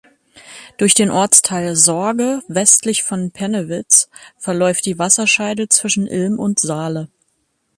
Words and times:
Durch 0.77 0.95
den 0.95 1.11
Ortsteil 1.11 1.75
"Sorge" 1.75 2.41
westlich 2.47 3.03
von 3.03 3.29
Pennewitz 3.29 4.09
verläuft 4.39 4.87
die 4.87 4.97
Wasserscheide 4.97 5.69
zwischen 5.69 6.07
Ilm 6.07 6.39
und 6.39 6.59
Saale. 6.59 7.07